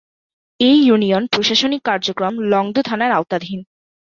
এ 0.59 0.71
ইউনিয়নের 0.85 1.31
প্রশাসনিক 1.33 1.81
কার্যক্রম 1.85 2.33
লংগদু 2.51 2.81
থানার 2.85 3.11
আওতাধীন। 3.11 3.59